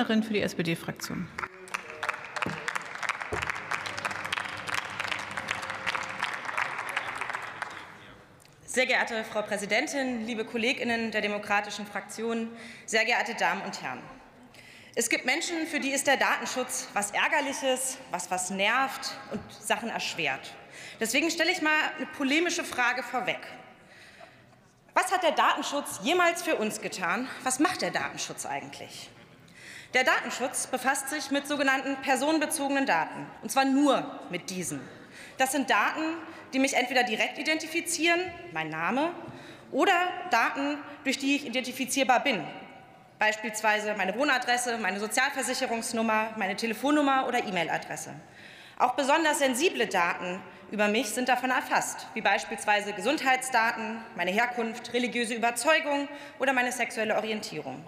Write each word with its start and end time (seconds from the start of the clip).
Rednerin 0.00 0.22
für 0.22 0.32
die 0.32 0.40
SPD-Fraktion. 0.40 1.28
Sehr 8.64 8.86
geehrte 8.86 9.24
Frau 9.24 9.42
Präsidentin, 9.42 10.26
liebe 10.26 10.46
Kolleginnen 10.46 11.10
der 11.10 11.20
demokratischen 11.20 11.86
Fraktionen, 11.86 12.48
sehr 12.86 13.04
geehrte 13.04 13.34
Damen 13.34 13.60
und 13.62 13.82
Herren! 13.82 14.00
Es 14.94 15.10
gibt 15.10 15.26
Menschen, 15.26 15.66
für 15.66 15.80
die 15.80 15.90
ist 15.90 16.06
der 16.06 16.16
Datenschutz 16.16 16.88
was 16.94 17.10
Ärgerliches, 17.10 17.98
was 18.10 18.30
was 18.30 18.48
nervt 18.48 19.18
und 19.32 19.40
Sachen 19.52 19.90
erschwert. 19.90 20.54
Deswegen 20.98 21.30
stelle 21.30 21.52
ich 21.52 21.60
mal 21.60 21.76
eine 21.98 22.06
polemische 22.06 22.64
Frage 22.64 23.02
vorweg. 23.02 23.40
Was 24.94 25.12
hat 25.12 25.22
der 25.22 25.32
Datenschutz 25.32 26.00
jemals 26.02 26.42
für 26.42 26.56
uns 26.56 26.80
getan? 26.80 27.28
Was 27.42 27.58
macht 27.58 27.82
der 27.82 27.90
Datenschutz 27.90 28.46
eigentlich? 28.46 29.10
Der 29.92 30.04
Datenschutz 30.04 30.68
befasst 30.68 31.08
sich 31.08 31.32
mit 31.32 31.48
sogenannten 31.48 31.96
personenbezogenen 31.96 32.86
Daten, 32.86 33.26
und 33.42 33.50
zwar 33.50 33.64
nur 33.64 34.20
mit 34.30 34.48
diesen. 34.48 34.80
Das 35.36 35.50
sind 35.50 35.68
Daten, 35.68 36.14
die 36.52 36.60
mich 36.60 36.74
entweder 36.74 37.02
direkt 37.02 37.38
identifizieren, 37.38 38.20
mein 38.52 38.70
Name, 38.70 39.10
oder 39.72 39.92
Daten, 40.30 40.78
durch 41.02 41.18
die 41.18 41.34
ich 41.34 41.44
identifizierbar 41.44 42.20
bin, 42.22 42.44
beispielsweise 43.18 43.94
meine 43.96 44.16
Wohnadresse, 44.16 44.78
meine 44.78 45.00
Sozialversicherungsnummer, 45.00 46.34
meine 46.36 46.54
Telefonnummer 46.54 47.26
oder 47.26 47.44
E-Mail-Adresse. 47.44 48.14
Auch 48.78 48.94
besonders 48.94 49.40
sensible 49.40 49.88
Daten 49.88 50.40
über 50.70 50.86
mich 50.86 51.08
sind 51.08 51.28
davon 51.28 51.50
erfasst, 51.50 52.06
wie 52.14 52.20
beispielsweise 52.20 52.92
Gesundheitsdaten, 52.92 53.98
meine 54.14 54.30
Herkunft, 54.30 54.92
religiöse 54.92 55.34
Überzeugung 55.34 56.08
oder 56.38 56.52
meine 56.52 56.70
sexuelle 56.70 57.16
Orientierung. 57.16 57.84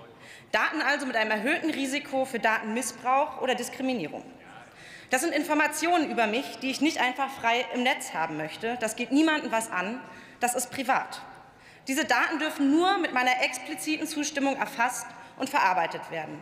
Daten 0.52 0.83
also 0.83 1.06
mit 1.06 1.16
einem 1.16 1.30
erhöhten 1.30 1.70
Risiko 1.70 2.24
für 2.27 2.38
Datenmissbrauch 2.38 3.41
oder 3.41 3.55
Diskriminierung. 3.55 4.23
Das 5.09 5.23
sind 5.23 5.34
Informationen 5.34 6.11
über 6.11 6.27
mich, 6.27 6.58
die 6.61 6.70
ich 6.70 6.81
nicht 6.81 7.00
einfach 7.00 7.31
frei 7.31 7.67
im 7.75 7.83
Netz 7.83 8.14
haben 8.14 8.36
möchte. 8.36 8.77
Das 8.80 8.97
geht 8.97 9.12
niemandem 9.12 9.50
was 9.50 9.70
an. 9.70 10.00
Das 10.41 10.55
ist 10.55 10.70
privat. 10.70 11.20
Diese 11.89 12.05
Daten 12.05 12.39
dürfen 12.39 12.70
nur 12.70 12.98
mit 12.98 13.12
meiner 13.12 13.42
expliziten 13.42 14.06
Zustimmung 14.06 14.56
erfasst 14.56 15.06
und 15.36 15.50
verarbeitet 15.50 16.11
werden. 16.11 16.41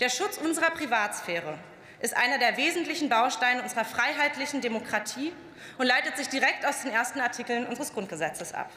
Der 0.00 0.08
Schutz 0.08 0.38
unserer 0.38 0.70
Privatsphäre 0.70 1.58
ist 2.00 2.16
einer 2.16 2.38
der 2.38 2.56
wesentlichen 2.56 3.08
Bausteine 3.08 3.62
unserer 3.62 3.84
freiheitlichen 3.84 4.60
Demokratie 4.60 5.32
und 5.78 5.86
leitet 5.86 6.16
sich 6.16 6.28
direkt 6.28 6.66
aus 6.66 6.82
den 6.82 6.92
ersten 6.92 7.20
Artikeln 7.20 7.66
unseres 7.66 7.92
Grundgesetzes 7.92 8.52
ab. 8.52 8.70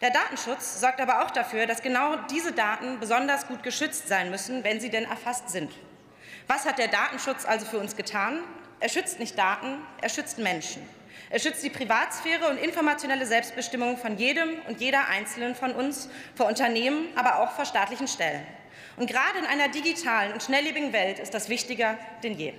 Der 0.00 0.10
Datenschutz 0.10 0.80
sorgt 0.80 1.00
aber 1.00 1.24
auch 1.24 1.30
dafür, 1.30 1.66
dass 1.66 1.82
genau 1.82 2.16
diese 2.30 2.52
Daten 2.52 3.00
besonders 3.00 3.46
gut 3.46 3.62
geschützt 3.62 4.08
sein 4.08 4.30
müssen, 4.30 4.64
wenn 4.64 4.80
sie 4.80 4.90
denn 4.90 5.04
erfasst 5.04 5.50
sind. 5.50 5.72
Was 6.46 6.66
hat 6.66 6.78
der 6.78 6.88
Datenschutz 6.88 7.44
also 7.44 7.64
für 7.64 7.78
uns 7.78 7.96
getan? 7.96 8.40
Er 8.80 8.88
schützt 8.88 9.18
nicht 9.18 9.38
Daten, 9.38 9.78
er 10.02 10.08
schützt 10.08 10.38
Menschen. 10.38 10.86
Er 11.30 11.38
schützt 11.40 11.62
die 11.62 11.70
Privatsphäre 11.70 12.48
und 12.48 12.58
informationelle 12.58 13.24
Selbstbestimmung 13.24 13.96
von 13.96 14.18
jedem 14.18 14.60
und 14.68 14.80
jeder 14.80 15.08
Einzelnen 15.08 15.54
von 15.54 15.72
uns, 15.72 16.08
vor 16.34 16.46
Unternehmen, 16.46 17.08
aber 17.16 17.40
auch 17.40 17.52
vor 17.52 17.64
staatlichen 17.64 18.08
Stellen. 18.08 18.46
Und 18.96 19.08
gerade 19.08 19.38
in 19.38 19.46
einer 19.46 19.68
digitalen 19.68 20.32
und 20.32 20.42
schnelllebigen 20.42 20.92
Welt 20.92 21.18
ist 21.18 21.34
das 21.34 21.48
wichtiger 21.48 21.98
denn 22.22 22.34
je. 22.34 22.52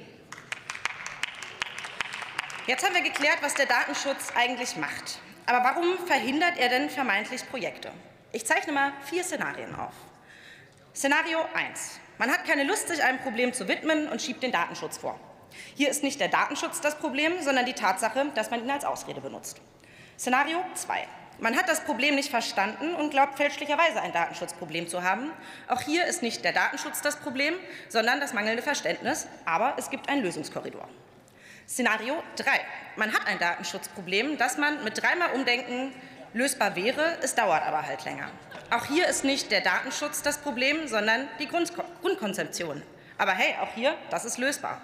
Jetzt 2.67 2.83
haben 2.83 2.95
wir 2.95 3.03
geklärt, 3.03 3.37
was 3.41 3.53
der 3.53 3.67
Datenschutz 3.67 4.33
eigentlich 4.35 4.75
macht. 4.75 5.19
Aber 5.45 5.63
warum 5.63 5.97
verhindert 6.05 6.57
er 6.57 6.69
denn 6.69 6.89
vermeintlich 6.89 7.47
Projekte? 7.49 7.91
Ich 8.31 8.45
zeichne 8.45 8.73
mal 8.73 8.93
vier 9.03 9.23
Szenarien 9.23 9.75
auf. 9.75 9.93
Szenario 10.95 11.39
1. 11.53 11.99
Man 12.17 12.31
hat 12.31 12.45
keine 12.45 12.63
Lust, 12.63 12.87
sich 12.87 13.03
einem 13.03 13.19
Problem 13.19 13.53
zu 13.53 13.67
widmen 13.67 14.07
und 14.09 14.21
schiebt 14.21 14.41
den 14.41 14.51
Datenschutz 14.51 14.97
vor. 14.97 15.19
Hier 15.75 15.89
ist 15.89 16.03
nicht 16.03 16.19
der 16.19 16.29
Datenschutz 16.29 16.81
das 16.81 16.97
Problem, 16.97 17.41
sondern 17.41 17.65
die 17.65 17.73
Tatsache, 17.73 18.25
dass 18.33 18.49
man 18.49 18.63
ihn 18.63 18.71
als 18.71 18.85
Ausrede 18.85 19.21
benutzt. 19.21 19.61
Szenario 20.17 20.63
2. 20.73 21.07
Man 21.39 21.57
hat 21.57 21.67
das 21.67 21.83
Problem 21.83 22.15
nicht 22.15 22.29
verstanden 22.29 22.95
und 22.95 23.09
glaubt 23.09 23.35
fälschlicherweise 23.35 24.01
ein 24.01 24.13
Datenschutzproblem 24.13 24.87
zu 24.87 25.03
haben. 25.03 25.31
Auch 25.67 25.81
hier 25.81 26.05
ist 26.05 26.23
nicht 26.23 26.45
der 26.45 26.53
Datenschutz 26.53 27.01
das 27.01 27.17
Problem, 27.17 27.53
sondern 27.89 28.21
das 28.21 28.33
mangelnde 28.33 28.63
Verständnis. 28.63 29.27
Aber 29.43 29.73
es 29.77 29.89
gibt 29.89 30.07
einen 30.07 30.23
Lösungskorridor. 30.23 30.87
Szenario 31.67 32.21
3. 32.35 32.45
Man 32.95 33.11
hat 33.11 33.25
ein 33.25 33.39
Datenschutzproblem, 33.39 34.37
das 34.37 34.57
man 34.57 34.83
mit 34.83 35.01
dreimal 35.01 35.31
Umdenken 35.31 35.91
lösbar 36.33 36.75
wäre, 36.75 37.17
es 37.23 37.33
dauert 37.33 37.63
aber 37.63 37.81
halt 37.87 38.05
länger. 38.05 38.29
Auch 38.69 38.85
hier 38.85 39.07
ist 39.07 39.23
nicht 39.23 39.51
der 39.51 39.61
Datenschutz 39.61 40.21
das 40.21 40.37
Problem, 40.37 40.87
sondern 40.87 41.27
die 41.39 41.47
Grundkonzeption. 41.47 42.83
Aber 43.17 43.31
hey, 43.31 43.55
auch 43.61 43.73
hier, 43.73 43.95
das 44.11 44.25
ist 44.25 44.37
lösbar. 44.37 44.79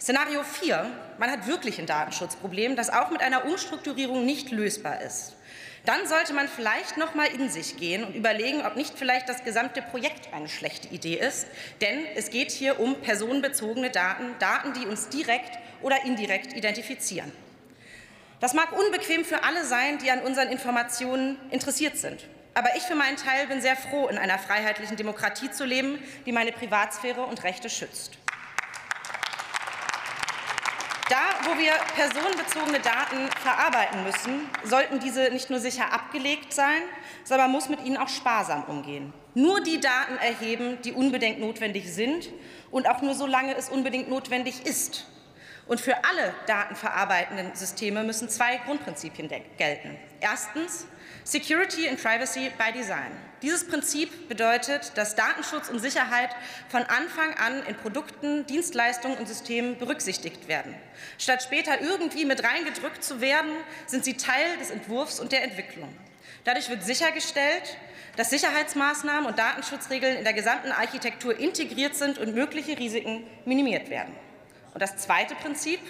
Szenario 0.00 0.42
4. 0.42 0.90
Man 1.18 1.30
hat 1.30 1.46
wirklich 1.46 1.78
ein 1.78 1.86
Datenschutzproblem, 1.86 2.74
das 2.74 2.90
auch 2.90 3.10
mit 3.10 3.20
einer 3.20 3.44
Umstrukturierung 3.44 4.24
nicht 4.26 4.50
lösbar 4.50 5.00
ist. 5.02 5.36
Dann 5.84 6.06
sollte 6.06 6.32
man 6.32 6.48
vielleicht 6.48 6.96
noch 6.96 7.14
mal 7.14 7.26
in 7.26 7.48
sich 7.48 7.76
gehen 7.76 8.04
und 8.04 8.14
überlegen, 8.14 8.66
ob 8.66 8.76
nicht 8.76 8.98
vielleicht 8.98 9.28
das 9.28 9.44
gesamte 9.44 9.82
Projekt 9.82 10.34
eine 10.34 10.48
schlechte 10.48 10.88
Idee 10.88 11.14
ist. 11.14 11.46
Denn 11.80 12.04
es 12.16 12.30
geht 12.30 12.50
hier 12.50 12.80
um 12.80 12.96
personenbezogene 13.00 13.90
Daten, 13.90 14.34
Daten, 14.38 14.72
die 14.72 14.86
uns 14.86 15.08
direkt 15.08 15.58
oder 15.82 16.04
indirekt 16.04 16.54
identifizieren. 16.54 17.32
Das 18.40 18.54
mag 18.54 18.72
unbequem 18.72 19.24
für 19.24 19.42
alle 19.42 19.64
sein, 19.64 19.98
die 19.98 20.10
an 20.10 20.22
unseren 20.22 20.48
Informationen 20.48 21.36
interessiert 21.50 21.96
sind. 21.96 22.24
Aber 22.54 22.74
ich 22.76 22.82
für 22.82 22.94
meinen 22.94 23.16
Teil 23.16 23.46
bin 23.46 23.60
sehr 23.60 23.76
froh, 23.76 24.08
in 24.08 24.18
einer 24.18 24.38
freiheitlichen 24.38 24.96
Demokratie 24.96 25.50
zu 25.50 25.64
leben, 25.64 25.98
die 26.26 26.32
meine 26.32 26.52
Privatsphäre 26.52 27.22
und 27.22 27.42
Rechte 27.44 27.70
schützt. 27.70 28.18
Da, 31.08 31.16
wo 31.44 31.58
wir 31.58 31.72
personenbezogene 31.96 32.80
Daten 32.80 33.30
verarbeiten 33.40 34.04
müssen, 34.04 34.50
sollten 34.62 35.00
diese 35.00 35.30
nicht 35.30 35.48
nur 35.48 35.58
sicher 35.58 35.92
abgelegt 35.92 36.52
sein, 36.52 36.82
sondern 37.24 37.46
man 37.46 37.52
muss 37.52 37.70
mit 37.70 37.82
ihnen 37.84 37.96
auch 37.96 38.08
sparsam 38.08 38.64
umgehen. 38.64 39.14
Nur 39.34 39.62
die 39.62 39.80
Daten 39.80 40.18
erheben, 40.18 40.82
die 40.82 40.92
unbedingt 40.92 41.40
notwendig 41.40 41.90
sind 41.90 42.28
und 42.70 42.86
auch 42.88 43.00
nur 43.00 43.14
solange 43.14 43.56
es 43.56 43.70
unbedingt 43.70 44.10
notwendig 44.10 44.66
ist. 44.66 45.06
Und 45.68 45.82
für 45.82 46.02
alle 46.04 46.34
datenverarbeitenden 46.46 47.54
Systeme 47.54 48.02
müssen 48.02 48.30
zwei 48.30 48.56
Grundprinzipien 48.56 49.28
gelten. 49.58 49.98
Erstens 50.20 50.86
Security 51.24 51.86
and 51.86 52.02
Privacy 52.02 52.50
by 52.56 52.72
Design. 52.72 53.12
Dieses 53.42 53.68
Prinzip 53.68 54.30
bedeutet, 54.30 54.92
dass 54.96 55.14
Datenschutz 55.14 55.68
und 55.68 55.78
Sicherheit 55.78 56.30
von 56.70 56.82
Anfang 56.84 57.34
an 57.34 57.62
in 57.66 57.76
Produkten, 57.76 58.46
Dienstleistungen 58.46 59.18
und 59.18 59.28
Systemen 59.28 59.76
berücksichtigt 59.76 60.48
werden. 60.48 60.74
Statt 61.18 61.42
später 61.42 61.80
irgendwie 61.82 62.24
mit 62.24 62.42
reingedrückt 62.42 63.04
zu 63.04 63.20
werden, 63.20 63.52
sind 63.86 64.06
sie 64.06 64.16
Teil 64.16 64.56
des 64.58 64.70
Entwurfs 64.70 65.20
und 65.20 65.32
der 65.32 65.44
Entwicklung. 65.44 65.94
Dadurch 66.44 66.70
wird 66.70 66.82
sichergestellt, 66.82 67.76
dass 68.16 68.30
Sicherheitsmaßnahmen 68.30 69.26
und 69.26 69.38
Datenschutzregeln 69.38 70.16
in 70.16 70.24
der 70.24 70.32
gesamten 70.32 70.72
Architektur 70.72 71.38
integriert 71.38 71.94
sind 71.94 72.16
und 72.16 72.34
mögliche 72.34 72.78
Risiken 72.78 73.26
minimiert 73.44 73.90
werden. 73.90 74.14
Und 74.78 74.82
das 74.82 74.96
zweite 74.96 75.34
Prinzip 75.34 75.80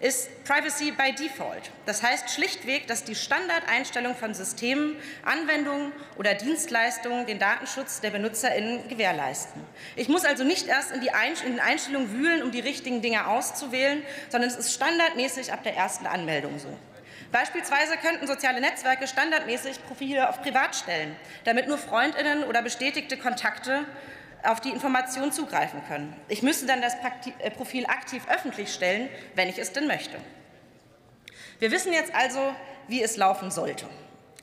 ist 0.00 0.44
Privacy 0.44 0.90
by 0.90 1.14
Default. 1.14 1.70
Das 1.86 2.02
heißt 2.02 2.28
schlichtweg, 2.28 2.86
dass 2.86 3.02
die 3.02 3.14
Standardeinstellung 3.14 4.14
von 4.14 4.34
Systemen, 4.34 4.96
Anwendungen 5.24 5.92
oder 6.18 6.34
Dienstleistungen 6.34 7.24
den 7.24 7.38
Datenschutz 7.38 8.02
der 8.02 8.10
BenutzerInnen 8.10 8.86
gewährleisten. 8.86 9.62
Ich 9.96 10.10
muss 10.10 10.26
also 10.26 10.44
nicht 10.44 10.66
erst 10.66 10.92
in, 10.92 11.00
die 11.00 11.08
in 11.46 11.52
den 11.52 11.60
Einstellungen 11.60 12.12
wühlen, 12.12 12.42
um 12.42 12.50
die 12.50 12.60
richtigen 12.60 13.00
Dinge 13.00 13.28
auszuwählen, 13.28 14.02
sondern 14.28 14.50
es 14.50 14.56
ist 14.56 14.74
standardmäßig 14.74 15.50
ab 15.50 15.62
der 15.62 15.74
ersten 15.74 16.04
Anmeldung 16.04 16.58
so. 16.58 16.68
Beispielsweise 17.32 17.96
könnten 17.96 18.26
soziale 18.26 18.60
Netzwerke 18.60 19.06
standardmäßig 19.08 19.82
Profile 19.86 20.28
auf 20.28 20.42
Privat 20.42 20.76
stellen, 20.76 21.16
damit 21.44 21.66
nur 21.66 21.78
Freundinnen 21.78 22.44
oder 22.44 22.60
bestätigte 22.60 23.16
Kontakte 23.16 23.86
auf 24.44 24.60
die 24.60 24.70
Information 24.70 25.32
zugreifen 25.32 25.82
können. 25.86 26.14
Ich 26.28 26.42
müsste 26.42 26.66
dann 26.66 26.82
das 26.82 26.94
äh, 27.38 27.50
Profil 27.50 27.86
aktiv 27.86 28.22
öffentlich 28.28 28.72
stellen, 28.72 29.08
wenn 29.34 29.48
ich 29.48 29.58
es 29.58 29.72
denn 29.72 29.86
möchte. 29.86 30.16
Wir 31.58 31.70
wissen 31.70 31.92
jetzt 31.92 32.14
also, 32.14 32.54
wie 32.88 33.02
es 33.02 33.16
laufen 33.16 33.50
sollte. 33.50 33.86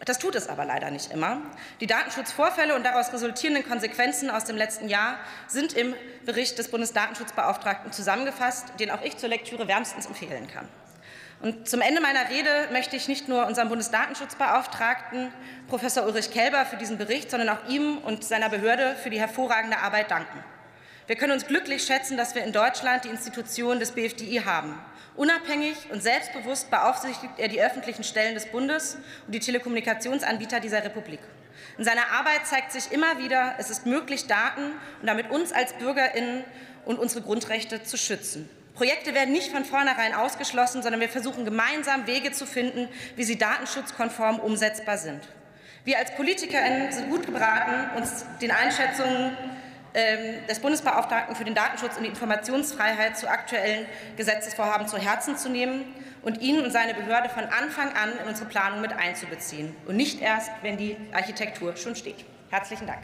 Das 0.05 0.17
tut 0.17 0.33
es 0.35 0.49
aber 0.49 0.65
leider 0.65 0.89
nicht 0.89 1.11
immer. 1.11 1.41
Die 1.79 1.85
Datenschutzvorfälle 1.85 2.75
und 2.75 2.83
daraus 2.83 3.13
resultierenden 3.13 3.67
Konsequenzen 3.67 4.31
aus 4.31 4.45
dem 4.45 4.57
letzten 4.57 4.89
Jahr 4.89 5.19
sind 5.47 5.73
im 5.73 5.93
Bericht 6.25 6.57
des 6.57 6.69
Bundesdatenschutzbeauftragten 6.69 7.91
zusammengefasst, 7.91 8.79
den 8.79 8.89
auch 8.89 9.03
ich 9.03 9.17
zur 9.17 9.29
Lektüre 9.29 9.67
wärmstens 9.67 10.07
empfehlen 10.07 10.47
kann. 10.47 10.67
Und 11.41 11.67
zum 11.67 11.81
Ende 11.81 12.01
meiner 12.01 12.29
Rede 12.29 12.69
möchte 12.71 12.95
ich 12.95 13.07
nicht 13.07 13.27
nur 13.27 13.47
unserem 13.47 13.69
Bundesdatenschutzbeauftragten 13.69 15.33
Professor 15.67 16.05
Ulrich 16.05 16.29
Kelber 16.29 16.65
für 16.65 16.77
diesen 16.77 16.99
Bericht, 16.99 17.31
sondern 17.31 17.49
auch 17.49 17.67
ihm 17.67 17.97
und 17.97 18.23
seiner 18.23 18.49
Behörde 18.49 18.95
für 19.01 19.09
die 19.09 19.19
hervorragende 19.19 19.79
Arbeit 19.79 20.11
danken. 20.11 20.43
Wir 21.07 21.15
können 21.15 21.33
uns 21.33 21.47
glücklich 21.47 21.83
schätzen, 21.83 22.15
dass 22.15 22.35
wir 22.35 22.43
in 22.43 22.53
Deutschland 22.53 23.05
die 23.05 23.09
Institution 23.09 23.79
des 23.79 23.93
BFDI 23.93 24.43
haben. 24.45 24.79
Unabhängig 25.15 25.75
und 25.89 26.03
selbstbewusst 26.03 26.69
beaufsichtigt 26.69 27.33
er 27.38 27.47
die 27.47 27.61
öffentlichen 27.61 28.03
Stellen 28.03 28.35
des 28.35 28.45
Bundes 28.45 28.97
und 29.25 29.33
die 29.33 29.39
Telekommunikationsanbieter 29.39 30.59
dieser 30.59 30.83
Republik. 30.83 31.19
In 31.79 31.83
seiner 31.83 32.11
Arbeit 32.11 32.45
zeigt 32.45 32.71
sich 32.71 32.91
immer 32.91 33.17
wieder, 33.17 33.55
es 33.57 33.71
ist 33.71 33.88
möglich, 33.88 34.27
Daten 34.27 34.73
und 35.01 35.07
damit 35.07 35.31
uns 35.31 35.51
als 35.51 35.73
BürgerInnen 35.73 36.43
und 36.85 36.99
unsere 36.99 37.23
Grundrechte 37.23 37.83
zu 37.83 37.97
schützen. 37.97 38.47
Projekte 38.73 39.13
werden 39.13 39.33
nicht 39.33 39.51
von 39.51 39.65
vornherein 39.65 40.13
ausgeschlossen, 40.13 40.81
sondern 40.81 41.01
wir 41.01 41.09
versuchen 41.09 41.45
gemeinsam 41.45 42.07
Wege 42.07 42.31
zu 42.31 42.45
finden, 42.45 42.88
wie 43.15 43.23
sie 43.23 43.38
datenschutzkonform 43.38 44.39
umsetzbar 44.39 44.97
sind. 44.97 45.21
Wir 45.83 45.97
als 45.97 46.12
PolitikerInnen 46.15 46.91
sind 46.91 47.09
gut 47.09 47.25
beraten, 47.31 47.97
uns 47.97 48.25
den 48.41 48.51
Einschätzungen 48.51 49.35
ähm, 49.94 50.47
des 50.47 50.59
Bundesbeauftragten 50.59 51.35
für 51.35 51.44
den 51.44 51.56
Datenschutz 51.56 51.97
und 51.97 52.03
die 52.03 52.09
Informationsfreiheit 52.09 53.18
zu 53.18 53.27
aktuellen 53.27 53.85
Gesetzesvorhaben 54.15 54.88
zu 54.88 54.97
Herzen 54.97 55.38
zu 55.38 55.50
nehmen 55.50 55.83
und 56.21 56.39
ihn 56.39 56.63
und 56.63 56.71
seine 56.71 56.94
Behörde 56.94 57.29
von 57.29 57.44
Anfang 57.45 57.89
an 57.94 58.12
in 58.21 58.27
unsere 58.27 58.47
Planung 58.47 58.81
mit 58.81 58.94
einzubeziehen 58.94 59.75
und 59.88 59.97
nicht 59.97 60.21
erst, 60.21 60.51
wenn 60.62 60.77
die 60.77 60.95
Architektur 61.12 61.75
schon 61.75 61.95
steht. 61.95 62.25
Herzlichen 62.50 62.88
Dank. 62.88 63.01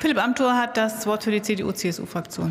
Philipp 0.00 0.18
Amthor 0.18 0.56
hat 0.56 0.76
das 0.76 1.06
Wort 1.08 1.24
für 1.24 1.32
die 1.32 1.42
CDU-CSU-Fraktion. 1.42 2.50